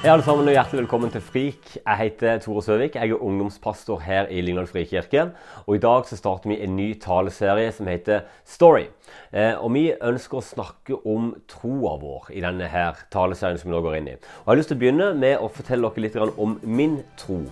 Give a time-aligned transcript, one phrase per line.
[0.00, 1.74] Hei alle sammen og Hjertelig velkommen til Frik.
[1.76, 2.94] Jeg heter Tore Søvik.
[2.96, 5.26] Jeg er ungdomspastor her i Lyngdal frikirke.
[5.66, 8.86] Og I dag så starter vi en ny taleserie som heter Story.
[9.28, 13.76] Eh, og Vi ønsker å snakke om troa vår i denne her taleserien som vi
[13.76, 14.16] nå går inn i.
[14.16, 17.42] Og Jeg har lyst til å begynne med å fortelle dere litt om min tro.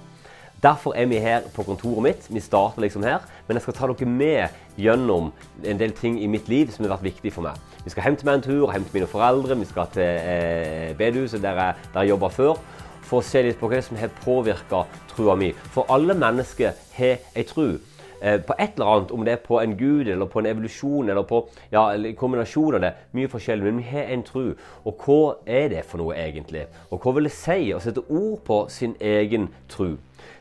[0.63, 2.25] Derfor er vi her på kontoret mitt.
[2.35, 3.23] Vi starter liksom her.
[3.47, 5.31] Men jeg skal ta dere med gjennom
[5.65, 7.61] en del ting i mitt liv som har vært viktig for meg.
[7.85, 10.97] Vi skal hjem til meg en tur, hjem til mine foreldre, vi skal til eh,
[10.99, 12.59] bedehuset der jeg, der jeg jobba før.
[13.07, 15.53] For å se litt på hva som har påvirka trua mi.
[15.73, 17.79] For alle mennesker har ei tru.
[18.19, 21.09] Eh, på et eller annet, om det er på en gud eller på en evolusjon
[21.09, 21.87] eller på ja,
[22.19, 22.93] kombinasjon av det.
[23.15, 24.51] Mye forskjellig, men vi har en tru.
[24.83, 26.67] Og hva er det for noe egentlig?
[26.91, 29.95] Og hva vil det si å sette ord på sin egen tru?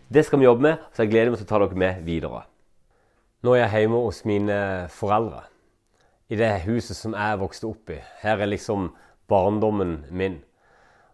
[0.07, 2.45] Det skal vi jobbe med, så jeg gleder meg til å ta dere med videre.
[3.43, 4.59] Nå er jeg hjemme hos mine
[4.95, 5.41] foreldre.
[6.31, 7.97] I det huset som jeg vokste opp i.
[8.21, 8.93] Her er liksom
[9.27, 10.37] barndommen min.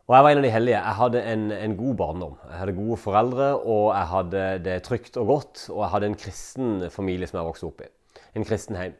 [0.06, 0.78] Og jeg var en av de heldige.
[0.78, 2.38] Jeg hadde en, en, god barndom.
[2.52, 5.66] Jeg hadde gode foreldre, og jeg hadde det trygt og godt.
[5.74, 7.92] Og jeg hadde en kristen familie som jeg vokste opp i.
[8.38, 8.94] En kristen heim.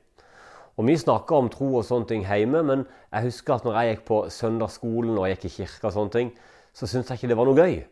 [0.74, 3.94] Og Vi snakker om tro og sånne ting hjemme, men jeg husker at når jeg
[3.94, 6.38] gikk på søndagsskolen og jeg gikk i kirka, og sånne ting,
[6.74, 7.84] så syntes jeg ikke det var noe gøy.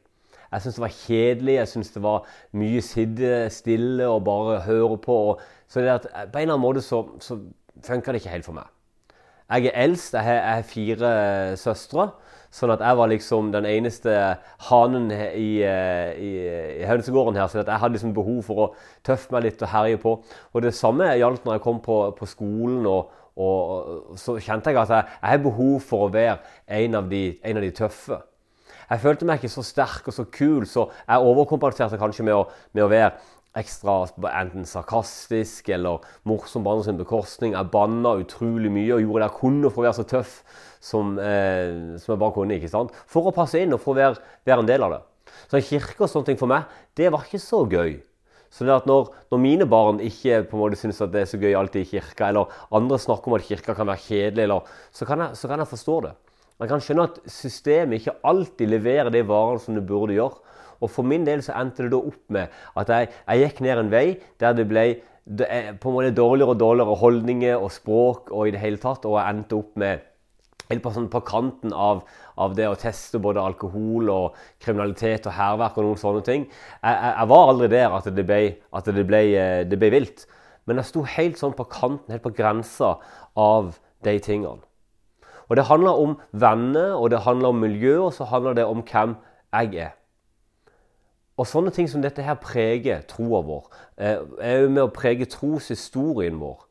[0.52, 4.98] Jeg syntes det var kjedelig, jeg syntes det var mye sitte stille og bare høre
[4.98, 5.40] på.
[5.68, 7.40] så det at på en eller annen måte så, så
[7.84, 8.68] funka det ikke helt for meg.
[9.52, 11.10] Jeg er eldst, jeg har, jeg har fire
[11.60, 12.10] søstre.
[12.52, 14.14] Sånn at jeg var liksom den eneste
[14.68, 16.32] hanen i, i,
[16.80, 17.48] i hønsegården her.
[17.52, 18.68] Så jeg hadde liksom behov for å
[19.08, 20.18] tøffe meg litt og herje på.
[20.52, 22.84] Og det samme gjaldt når jeg kom på, på skolen.
[22.92, 26.38] Og, og, så kjente jeg at jeg, jeg har behov for å være
[26.82, 28.20] en av de, en av de tøffe.
[28.92, 32.42] Jeg følte meg ikke så sterk og så kul, så jeg overkompenserte kanskje med å,
[32.76, 33.14] med å være
[33.56, 33.96] ekstra
[34.32, 37.56] enten sarkastisk eller morsom på sin bekostning.
[37.56, 40.36] Jeg banna utrolig mye og gjorde det jeg kunne for å være så tøff
[40.84, 42.60] som, eh, som jeg bare kunne.
[42.60, 42.92] ikke sant?
[43.08, 45.02] For å passe inn og for å være, være en del av det.
[45.48, 46.64] Så en kirke og sånne ting for meg,
[46.96, 48.02] det var ikke så gøy.
[48.52, 51.30] Så det at når, når, mine barn ikke på en måte syns at det er
[51.32, 54.74] så gøy alltid i kirka, eller andre snakker om at kirka kan være kjedelig, eller,
[54.92, 56.12] så, kan jeg, så kan jeg forstå det.
[56.62, 60.38] Man kan skjønne at systemet ikke alltid leverer de varene som det burde gjøre.
[60.82, 63.82] Og For min del så endte det da opp med at jeg, jeg gikk ned
[63.82, 64.06] en vei
[64.42, 64.86] der det ble
[65.26, 65.48] det
[65.82, 69.06] på en måte dårligere og dårligere holdninger og språk og i det hele tatt.
[69.10, 70.06] Og jeg endte opp med
[70.70, 72.06] helt på, sånn, på kanten av,
[72.38, 76.46] av, det å teste både alkohol og kriminalitet og hærverk og noen sånne ting.
[76.46, 78.42] Jeg, jeg, jeg, var aldri der at det ble,
[78.78, 80.28] at det ble, eh, det ble vilt.
[80.70, 83.00] Men jeg sto helt sånn på kanten, helt på grensa
[83.34, 83.74] av
[84.06, 84.62] de tingene.
[85.52, 88.80] Og Det handler om venner, og det handler om miljø, og så handler det om
[88.88, 89.16] hvem
[89.52, 89.90] jeg er.
[91.36, 93.66] Og Sånne ting som dette her preger troa vår.
[93.98, 96.62] Eh, er jo med å prege troshistorien vår.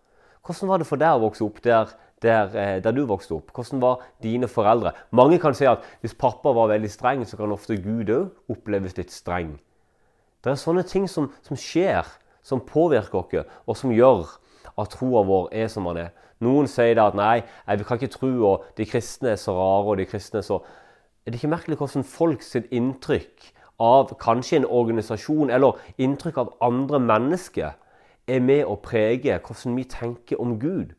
[0.47, 1.93] Hvordan var det for deg å vokse opp der,
[2.25, 3.53] der, eh, der, du vokste opp?
[3.53, 4.95] Hvordan var dine foreldre?
[5.13, 8.97] Mange kan si at hvis pappa var veldig streng, så kan ofte Gud òg oppleves
[8.97, 9.59] litt streng.
[10.41, 12.07] Det er sånne ting som, som skjer,
[12.41, 14.39] som påvirker oss, og som gjør
[14.78, 16.12] at troa vår er som den er.
[16.41, 19.93] Noen sier da at nei, jeg kan ikke tro, og de kristne er så rare,
[19.93, 20.62] og de kristne er så
[21.26, 23.50] Er det ikke merkelig hvordan folk sitt inntrykk
[23.81, 27.76] av kanskje en organisasjon, eller inntrykk av andre mennesker,
[28.26, 30.94] er med å prege hvordan vi tenker om Gud?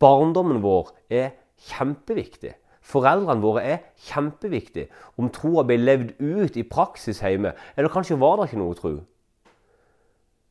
[0.00, 1.32] Barndommen vår er
[1.70, 2.52] kjempeviktig.
[2.84, 3.78] Foreldrene våre er
[4.10, 4.90] kjempeviktige.
[5.16, 8.94] Om troa ble levd ut i praksis hjemme, eller kanskje var det ikke noe tro.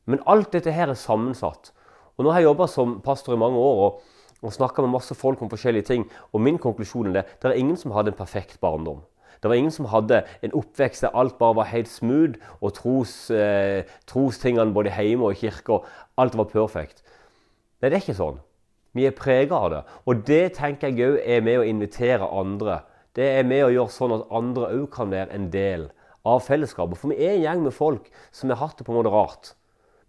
[0.09, 1.71] Men alt dette her er sammensatt.
[2.17, 4.03] Og Nå har jeg jobba som pastor i mange år og,
[4.43, 6.05] og snakka med masse folk om forskjellige ting.
[6.33, 9.01] Og min konklusjon er det det er ingen som hadde en perfekt barndom.
[9.43, 13.31] Det var ingen som hadde en oppvekst der alt bare var helt smooth, og tros,
[13.31, 15.81] eh, trostingene både hjemme og i kirka
[16.17, 17.03] Alt var perfekt.
[17.81, 18.39] Nei, det er ikke sånn.
[18.95, 19.81] Vi er prega av det.
[20.07, 22.83] Og det tenker jeg òg er med å invitere andre.
[23.17, 25.89] Det er med å gjøre sånn at andre òg kan være en del
[26.23, 26.97] av fellesskapet.
[27.01, 29.55] For vi er en gjeng med folk som har hatt det på en måte rart.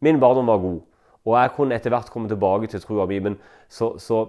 [0.04, 0.82] Min barndom var god.
[1.24, 4.26] Og jeg kunne etter hvert komme tilbake til trua mi, men så, så,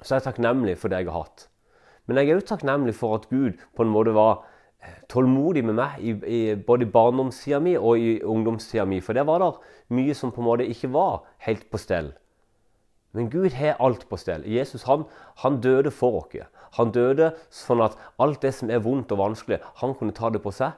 [0.00, 1.48] så, er jeg takknemlig for det jeg har hatt.
[2.06, 4.40] Men jeg er også takknemlig for at Gud på en måte var
[4.82, 8.98] eh, tålmodig med meg i, i, både i barndomstida mi og i ungdomstida mi.
[9.04, 9.52] For der var det
[9.94, 12.10] mye som på en måte ikke var helt på stell.
[13.16, 14.44] Men Gud har alt på stell.
[14.44, 15.06] Jesus han,
[15.44, 16.48] han døde for oss.
[16.76, 20.42] Han døde sånn at alt det som er vondt og vanskelig, han kunne ta det
[20.44, 20.74] på seg.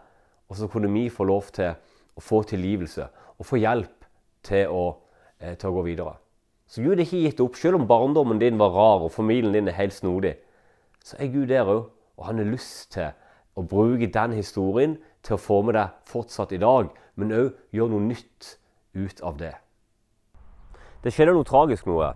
[0.50, 1.75] Og så kunne vi få lov til
[2.14, 3.06] å få tilgivelse
[3.38, 4.06] og få hjelp
[4.46, 4.84] til å
[5.40, 6.19] til å gå videre.
[6.70, 7.56] Så Gud er ikke gitt opp.
[7.58, 10.37] Selv om barndommen din var rar og familien din er helt snodig,
[11.04, 11.88] så er Gud der òg.
[12.20, 13.10] Og han har lyst til
[13.56, 18.06] å bruke den historien til å med deg fortsatt i dag, men òg gjøre noe
[18.06, 18.58] nytt
[18.94, 19.54] ut av det.
[21.02, 22.12] Det skjedde noe tragisk noe.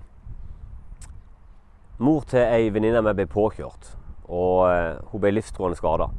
[1.98, 3.90] Mor til ei venninne av meg ble påkjørt,
[4.28, 6.10] og eh, hun ble livstruende skada.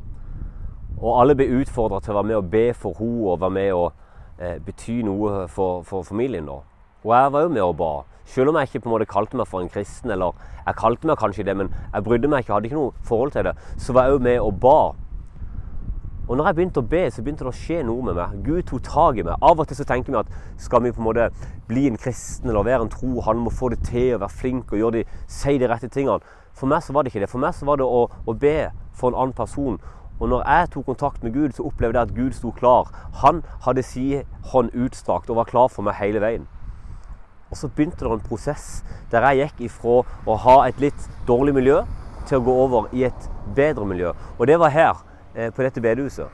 [0.97, 3.73] Og alle ble utfordra til å være med og be for henne og være med
[3.75, 3.91] og
[4.39, 6.47] eh, bety noe for, for familien.
[6.47, 6.63] da.
[7.05, 7.93] Og jeg var jo med og ba.
[8.25, 10.33] Selv om jeg ikke på en måte kalte meg for en kristen, eller
[10.65, 13.45] jeg kalte meg kanskje det, men jeg brydde meg ikke, hadde ikke noe forhold til
[13.45, 14.79] det, så var jeg jo med og ba.
[16.25, 18.39] Og når jeg begynte å be, så begynte det å skje noe med meg.
[18.47, 19.35] Gud tok tak i meg.
[19.45, 21.27] Av og til så tenker vi at skal vi på en måte
[21.69, 24.73] bli en kristen eller være en tro, han må få det til å være flink
[24.73, 26.25] og gjøre de, si de rette tingene.
[26.57, 27.29] For meg så var det ikke det.
[27.29, 29.77] For meg så var det å, å be for en annen person.
[30.17, 32.89] Og når jeg tok kontakt med Gud, så opplevde jeg at Gud sto klar.
[33.21, 36.49] Han hadde sin hånd utstrakt og var klar for meg hele veien.
[37.55, 38.83] Og så begynte det en prosess
[39.15, 41.81] der jeg gikk ifra å ha et litt dårlig miljø
[42.27, 44.11] til å gå over i et bedre miljø.
[44.35, 45.05] Og det var her
[45.35, 46.27] Eh, på dette bedehuset.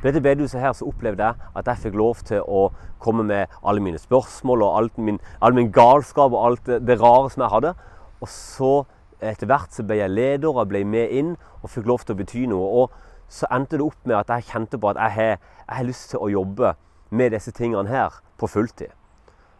[0.00, 2.66] På dette bedehuset her så opplevde jeg at jeg fikk lov til å
[3.00, 7.30] komme med alle mine spørsmål og alt min, all min galskap og alt det, rare
[7.32, 7.72] som jeg hadde.
[8.20, 8.72] Og så
[9.24, 11.32] etter hvert så ble jeg leder og ble med inn
[11.62, 12.84] og fikk lov til å bety noe.
[12.84, 15.88] Og så endte det opp med at jeg kjente på at jeg har, jeg har
[15.88, 16.76] lyst til å jobbe
[17.16, 18.92] med disse tingene her på fulltid.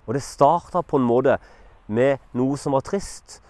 [0.06, 1.38] Og det starta på en måte
[1.87, 3.41] med noe som var trist.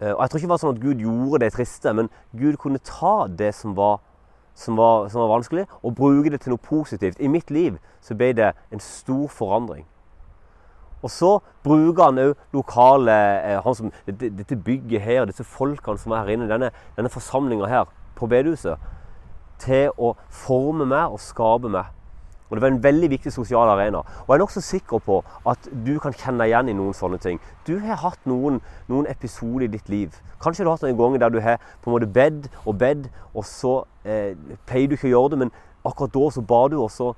[0.00, 2.56] Eh, og jeg tror ikke det var sånn at Gud gjorde det triste, men Gud
[2.60, 4.00] kunne ta det som var
[4.54, 7.20] som var, som var, vanskelig, og bruke det til noe positivt.
[7.20, 9.86] I mitt liv så ble det en stor forandring.
[11.02, 11.30] Og så
[11.64, 16.36] bruker han òg lokale eh, han som, dette, bygget her, disse folkene som er her
[16.36, 17.88] inne, denne, denne forsamlinga her
[18.18, 18.78] på bedehuset,
[19.62, 21.90] til å forme meg og skape meg.
[22.52, 23.98] Og Det var en veldig viktig sosial arena.
[23.98, 27.16] Og Jeg er nokså sikker på at du kan kjenne deg igjen i noen sånne
[27.16, 27.38] ting.
[27.64, 28.58] Du har hatt noen,
[28.92, 30.18] noen episoder i ditt liv.
[30.36, 33.08] Kanskje du har hatt noen ganger der du har på en måte bedt og bedt,
[33.32, 33.72] og så
[34.04, 34.36] eh,
[34.68, 37.08] pleier du ikke å gjøre det, men akkurat da så ba du, og så,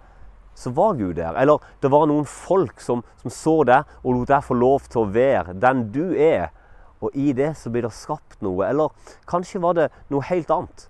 [0.55, 1.35] så var Gud der.
[1.35, 5.03] Eller det var noen folk som, som så deg og lot deg få lov til
[5.03, 6.53] å være den du er.
[7.03, 8.71] Og i det så blir det skapt noe.
[8.71, 8.95] Eller
[9.27, 10.87] kanskje var det noe helt annet.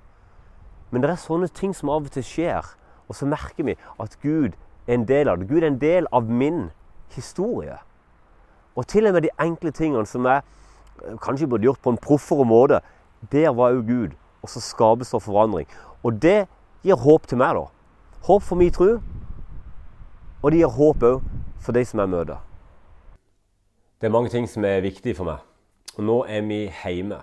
[0.93, 2.75] Men det er sånne ting som av og til skjer
[3.09, 4.55] og så merker vi at Gud
[4.87, 5.49] er en del av det.
[5.49, 6.71] Gud er en del av min
[7.15, 7.79] historie.
[8.75, 12.01] Og til og med de enkle tingene som jeg eh, kanskje burde gjort på en
[12.01, 12.81] proffere måte,
[13.33, 14.17] der var òg Gud.
[14.43, 15.69] Og så skapes det forandring.
[16.03, 16.47] Og det
[16.85, 17.69] gir håp til meg, da.
[18.27, 18.99] Håp for min tro.
[20.43, 21.23] Og det gir håp òg
[21.65, 22.43] for de som jeg møter.
[24.01, 25.41] Det er mange ting som er viktige for meg.
[25.97, 27.23] Og nå er vi hjemme.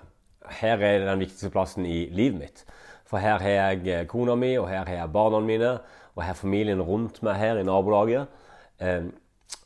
[0.61, 2.63] Her er den viktigste plassen i livet mitt.
[3.11, 5.71] For her har jeg eh, kona mi, og her har jeg barna mine,
[6.15, 8.31] og her har familien rundt meg her i nabolaget.
[8.79, 9.09] Eh,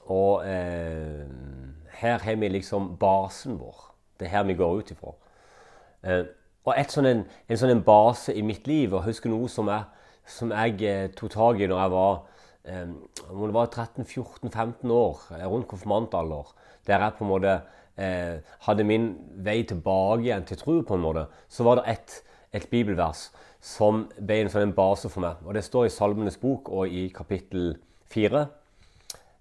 [0.10, 1.28] og eh,
[2.02, 3.84] her har vi liksom basen vår.
[4.20, 5.14] Det er her vi går ut ifra.
[6.06, 6.24] Eh,
[6.66, 9.86] og sånn en, en, sånn base i mitt liv, og husker noe som jeg,
[10.26, 12.14] som jeg eh, tok tak i når jeg var
[12.66, 12.86] eh,
[13.30, 16.54] om det var 13-14-15 år, rundt konfirmantalder,
[16.90, 17.58] der jeg på en måte
[18.66, 19.06] hadde min
[19.40, 22.18] vei tilbake igjen til tro, på en måte, så var det ett
[22.56, 23.30] et bibelvers
[23.62, 25.42] som ble en sånn base for meg.
[25.46, 27.76] Og Det står i Salmenes bok og i kapittel
[28.14, 28.46] 4,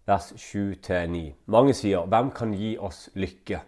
[0.07, 1.35] vers 7-9.
[1.47, 3.61] Mange sier, 'Hvem kan gi oss lykke?'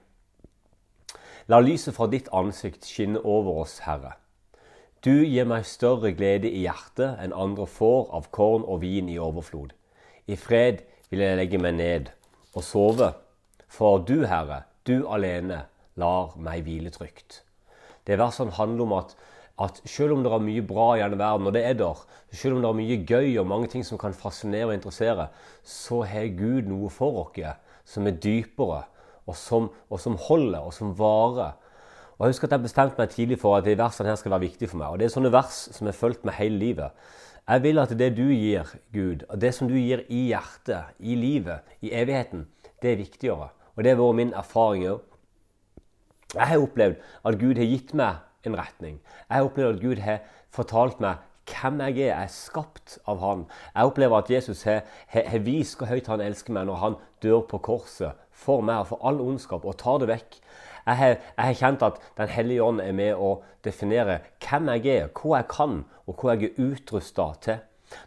[1.49, 4.17] La lyset fra ditt ansikt skinne over oss, Herre.
[5.05, 9.19] Du gir meg større glede i hjertet enn andre får av korn og vin i
[9.19, 9.71] overflod.
[10.27, 12.11] I fred vil jeg legge meg ned
[12.55, 13.13] og sove,
[13.69, 17.45] for du, Herre, du alene, lar meg hvile trygt.
[18.07, 19.15] Det versene handler om at
[19.63, 22.01] at selv om det er mye bra i denne verden, og det er der,
[22.33, 25.29] selv om det er mye gøy og mange ting som kan fascinere og interessere,
[25.65, 27.41] så har Gud noe for oss
[27.89, 28.83] som er dypere,
[29.27, 31.57] og som, og som holder, og som varer.
[32.17, 34.47] Og Jeg husker at jeg bestemte meg tidlig for at de versene her skal være
[34.47, 34.93] viktige for meg.
[34.93, 37.09] Og Det er sånne vers som har fulgt meg hele livet.
[37.47, 41.15] Jeg vil at det du gir, Gud, og det som du gir i hjertet, i
[41.15, 42.47] livet, i evigheten,
[42.83, 43.51] det er viktigere.
[43.77, 45.05] Og det har vært min erfaring òg.
[46.35, 49.01] Jeg har opplevd at Gud har gitt meg en retning.
[49.31, 50.23] Jeg opplever at Gud har
[50.55, 52.13] fortalt meg hvem jeg er.
[52.13, 53.45] Jeg er skapt av Han.
[53.75, 56.99] Jeg opplever at Jesus har, har, har vist hvor høyt han elsker meg når han
[57.23, 60.41] dør på korset for meg og for all ondskap og tar det vekk.
[60.87, 64.93] Jeg har, jeg har, kjent at Den hellige ånd er med å definere hvem jeg
[64.93, 67.65] er, hva jeg kan, og hva jeg er utrusta til.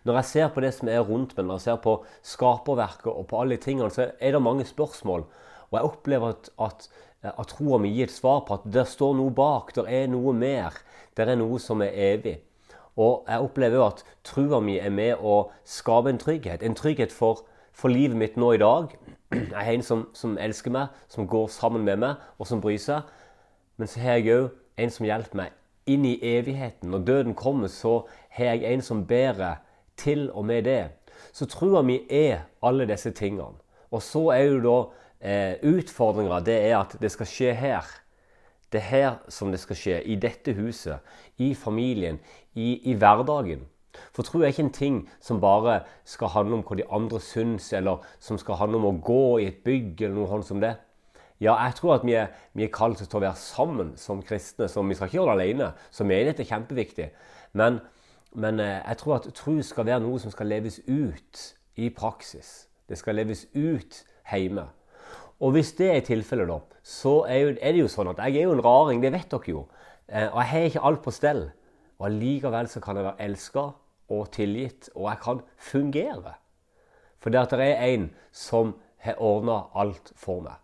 [0.08, 3.28] Når jeg ser på det som er rundt meg, når jeg ser på skaperverket og
[3.28, 5.26] på alle tingene, så er det mange spørsmål.
[5.70, 6.90] Og jeg opplever at, at
[7.22, 10.32] at troa mi gir et svar på at det står noe bak, det er noe
[10.34, 10.76] mer.
[11.18, 12.38] Det er noe som er evig.
[13.00, 16.64] Og jeg opplever at troa mi er med å skape en trygghet.
[16.64, 17.44] En trygghet for,
[17.76, 18.96] for livet mitt nå i dag.
[19.32, 22.80] Jeg har en som, som, elsker meg, som går sammen med meg, og som bryr
[22.82, 23.08] seg.
[23.80, 24.50] Men så har jeg òg
[24.80, 25.56] en som hjelper meg
[25.90, 26.92] inn i evigheten.
[26.92, 29.60] Når døden kommer, så har jeg en som bærer
[30.00, 30.82] til og med det.
[31.36, 33.60] Så troa mi er alle disse tingene.
[33.92, 34.78] Og så er jo da
[35.22, 37.86] eh, utfordringa er at det skal skje her.
[38.72, 40.02] Det er her som det skal skje.
[40.04, 41.00] I dette huset.
[41.38, 42.20] I familien.
[42.56, 43.66] I, i hverdagen.
[44.14, 47.72] For tro er ikke en ting som bare skal handle om hva de andre syns,
[47.74, 50.76] eller som skal handle om å gå i et bygg eller noe sånt som det.
[51.40, 54.68] Ja, jeg tror at vi er, vi er kalt til å være sammen som kristne.
[54.68, 55.72] så Vi skal ikke gjøre det alene.
[55.92, 57.08] Så menighet er kjempeviktig.
[57.54, 57.80] Men,
[58.36, 61.46] men eh, jeg tror at tro skal være noe som skal leves ut
[61.80, 62.68] i praksis.
[62.90, 64.68] Det skal leves ut hjemme.
[65.40, 68.56] Og hvis det er tilfellet, da, så er, det jo sånn at jeg er jo
[68.58, 69.04] en raring.
[69.04, 69.66] Det vet dere jo.
[70.08, 71.46] Eh, og jeg har ikke alt på stell.
[72.00, 73.66] Og allikevel så kan jeg være elska
[74.10, 76.34] og tilgitt, og jeg kan fungere.
[77.20, 80.58] For det at det er en som har ordna alt for meg.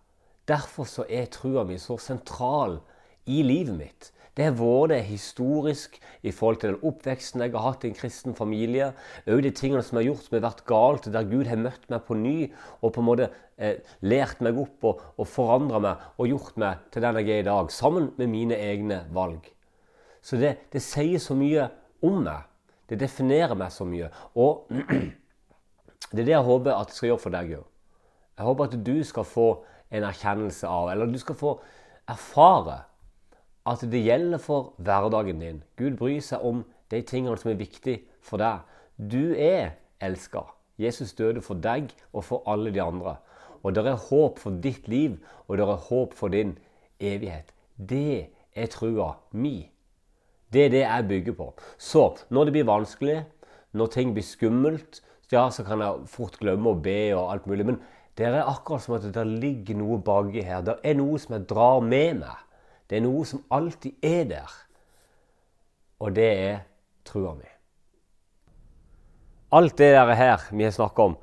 [0.48, 2.80] Derfor så er trua mi så sentral
[3.26, 4.12] i livet mitt.
[4.36, 5.94] Det har vært det historisk
[6.28, 8.90] i forhold til den oppveksten jeg har hatt i en kristen familie.
[9.32, 12.04] Òg de tingene som har gjort som har vært galt, der Gud har møtt meg
[12.04, 12.36] på ny
[12.82, 16.84] og på en måte eh, lært meg opp og, og forandra meg og gjort meg
[16.92, 19.48] til den jeg er i dag, sammen med mine egne valg.
[20.20, 21.70] Så det, det sier så mye
[22.04, 22.44] om meg.
[22.92, 24.10] Det definerer meg så mye.
[24.36, 24.68] Og
[26.12, 27.72] det er det jeg håper at jeg skal gjøre for deg òg.
[28.36, 29.48] Jeg håper at du skal få
[29.96, 31.54] en erkjennelse av, eller du skal få
[32.12, 32.82] erfare
[33.66, 35.64] at det gjelder for hverdagen din.
[35.78, 38.62] Gud bryr seg om de tingene som er viktige for deg.
[38.98, 40.46] Du er elska.
[40.78, 43.16] Jesus døde for deg og for alle de andre.
[43.64, 45.18] Og det er håp for ditt liv,
[45.48, 46.58] og det er håp for din
[47.00, 47.50] evighet.
[47.76, 49.72] Det er trua mi.
[50.54, 51.50] Det er det jeg bygger på.
[51.78, 53.24] Så når det blir vanskelig,
[53.74, 57.66] når ting blir skummelt, ja, så kan jeg fort glemme å be og alt mulig.
[57.66, 57.82] Men
[58.16, 60.62] det er akkurat som at det ligger noe baki her.
[60.64, 62.45] Det er noe som jeg drar med meg.
[62.90, 64.56] Det er noe som alltid er der.
[66.00, 66.58] Og det er
[67.08, 67.48] trua mi.
[69.56, 71.16] Alt det der her vi har snakka om,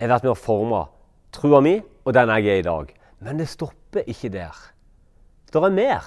[0.00, 0.84] har vært med å forme
[1.34, 2.92] trua mi og den jeg er i dag.
[3.20, 4.56] Men det stopper ikke der.
[5.52, 6.06] Det er mer.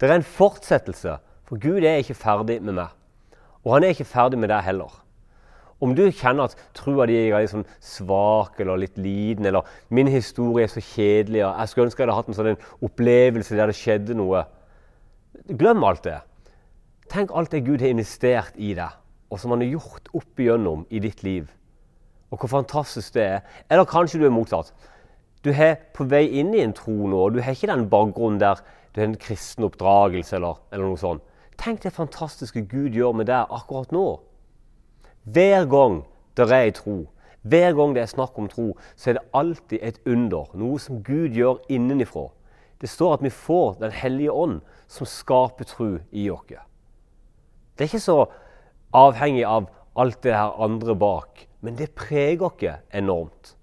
[0.00, 1.18] Det er en fortsettelse.
[1.46, 2.90] For Gud er ikke ferdig med meg.
[3.62, 4.90] Og han er ikke ferdig med deg heller.
[5.80, 10.08] Om du kjenner at trua di er litt sånn svak eller litt liten, eller min
[10.08, 13.72] historie er så kjedelig, og jeg skulle ønske jeg hadde hatt en sånn opplevelse der
[13.72, 14.46] det skjedde noe
[15.46, 16.16] Glem alt det.
[17.12, 18.94] Tenk alt det Gud har investert i deg,
[19.30, 21.50] og som han har gjort opp igjennom i ditt liv.
[22.32, 23.44] Og hvor fantastisk det er.
[23.70, 24.72] Eller kanskje du er motsatt.
[25.44, 28.40] Du er på vei inn i en tro nå, og du har ikke den bakgrunnen
[28.42, 28.64] der
[28.94, 31.22] du har en kristen oppdragelse eller, eller noe sånt.
[31.60, 34.06] Tenk det fantastiske Gud gjør med deg akkurat nå.
[35.26, 36.04] Hver gang
[36.36, 37.06] det er tro,
[37.42, 40.46] hver gang det er snakk om tro, så er det alltid et under.
[40.54, 42.28] Noe som Gud gjør innenifra.
[42.80, 46.46] Det står at vi får Den hellige ånd, som skaper tro i oss.
[47.74, 48.26] Det er ikke så
[48.94, 49.66] avhengig av
[49.96, 53.56] alt det her andre bak, men det preger oss enormt.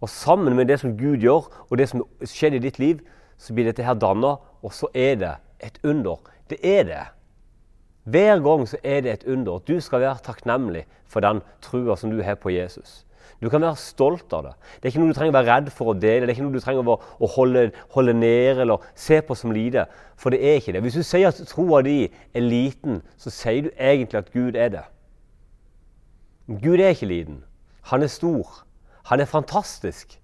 [0.00, 3.00] Og sammen med det som Gud gjør, og det som skjedde i ditt liv,
[3.38, 6.18] så blir dette her danna, og så er det et under.
[6.50, 7.04] Det er det.
[8.06, 9.58] Hver gang så er det et under.
[9.58, 13.02] Du skal være takknemlig for den trua som du har på Jesus.
[13.42, 14.52] Du kan være stolt av det.
[14.76, 16.24] Det er ikke noe du trenger å være redd for å dele.
[16.24, 19.84] Det er ikke noe du trenger å holde, holde nede eller se på som lite.
[20.16, 20.84] For det er ikke det.
[20.86, 24.70] Hvis du sier at troa di er liten, så sier du egentlig at Gud er
[24.72, 24.84] det.
[26.46, 27.42] Gud er ikke liten.
[27.90, 28.62] Han er stor.
[29.10, 30.16] Han er fantastisk.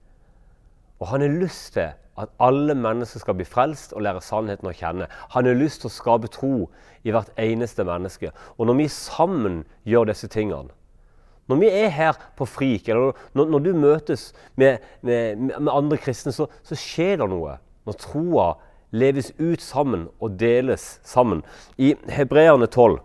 [1.03, 4.75] Og han har lyst til at alle mennesker skal bli frelst og lære sannheten å
[4.77, 5.09] kjenne.
[5.33, 6.55] Han har lyst til å skape tro
[7.09, 8.33] i hvert eneste menneske.
[8.59, 10.75] Og når vi sammen gjør disse tingene
[11.51, 15.99] Når vi er her på Frik, eller når, når du møtes med, med, med andre
[15.99, 17.57] kristne, så, så, skjer det noe.
[17.85, 18.47] Når troa
[18.95, 21.43] leves ut sammen og deles sammen.
[21.77, 23.01] I Hebreerne 12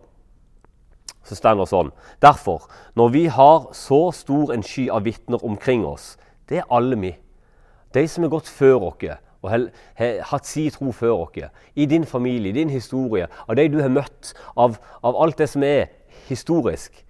[1.28, 1.90] så står det sånn
[2.24, 6.16] Derfor, når vi har så stor en sky av vitner omkring oss,
[6.48, 7.16] det er alle vi
[7.94, 9.08] de som har gått før oss
[9.42, 9.68] og har,
[10.32, 13.94] hatt si tro før oss, i din familie, i din historie, av de du har
[13.94, 15.88] møtt, av, av alt det som er
[16.28, 17.06] historisk,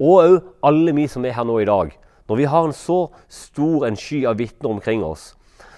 [0.00, 1.92] og òg alle vi som er her nå i dag.
[2.28, 5.34] Når vi har en så stor en sky av vitner omkring oss,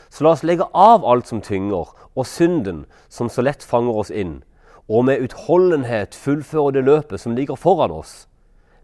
[0.08, 4.10] så la oss legge av alt som tynger, og synden som så lett fanger oss
[4.10, 4.40] inn,
[4.88, 8.26] og med utholdenhet fullføre det løpet som ligger foran oss,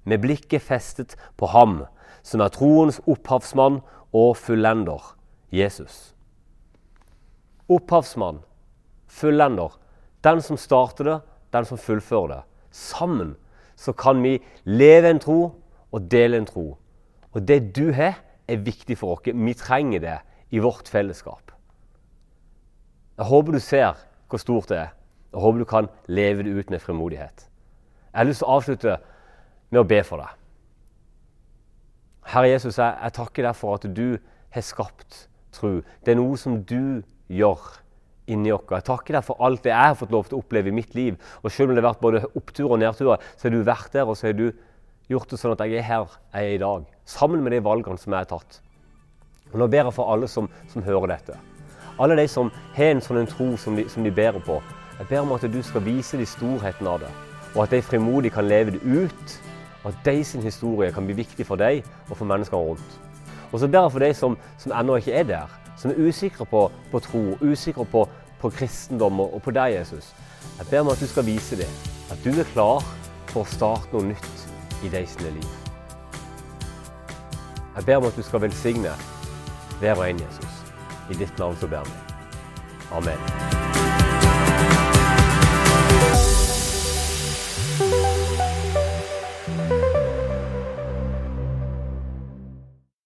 [0.05, 1.87] med blikket festet på Ham,
[2.23, 3.81] som er troens opphavsmann
[4.13, 5.15] og fullender
[5.55, 6.15] Jesus.
[7.69, 8.43] Opphavsmann,
[9.07, 9.73] fullender.
[10.25, 11.21] Den som starter det,
[11.53, 12.43] den som fullfører det.
[12.71, 13.35] Sammen
[13.77, 15.39] så kan vi leve en tro
[15.93, 16.67] og dele en tro.
[17.33, 19.25] Og det du har, er viktig for oss.
[19.25, 20.19] Vi trenger det
[20.53, 21.53] i vårt fellesskap.
[23.17, 23.97] Jeg håper du ser
[24.29, 24.91] hvor stort det er.
[25.33, 27.47] Jeg håper du kan leve det ut med frimodighet.
[28.13, 28.97] Jeg har lyst til å avslutte
[29.71, 30.35] med å be for deg.
[32.35, 34.19] Herre Jesus, jeg, jeg takker deg for at du
[34.55, 35.73] har skapt tro.
[36.05, 37.63] Det er noe som du gjør
[38.31, 38.67] inni oss.
[38.71, 40.95] Jeg takker deg for alt det jeg har fått lov til å oppleve i mitt
[40.97, 41.17] liv.
[41.43, 44.09] Og selv om det har vært både oppturer og nedturer, så har du vært der,
[44.09, 44.47] og så har du
[45.11, 46.87] gjort det sånn at jeg er her jeg er i dag.
[47.05, 48.61] Sammen med de valgene som jeg har tatt.
[49.53, 51.37] Og Nå ber jeg for alle som, som hører dette.
[52.01, 54.59] Alle de som har en sånn tro som de, som de bærer på.
[54.99, 57.11] Jeg ber om at du skal vise de storheten av det,
[57.55, 59.41] og at de frimodig kan leve det ut.
[59.85, 63.04] Og at de sin historie kan bli viktig for deg og for menneskene rundt.
[63.53, 66.47] Og så ber jeg for de som, som ennå ikke er der, som er usikre
[66.47, 68.07] på, på tro, usikre på,
[68.41, 70.15] på kristendom og, og på deg, Jesus.
[70.59, 71.83] Jeg ber om at du skal vise dem
[72.13, 72.85] at du er klar
[73.33, 75.43] for å starte noe nytt i deres liv.
[77.75, 78.95] Jeg ber om at du skal velsigne
[79.81, 80.63] hver og en, Jesus.
[81.11, 82.01] I ditt navn så ber vi.
[82.95, 83.64] Amen.